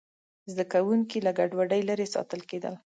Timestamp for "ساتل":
2.13-2.41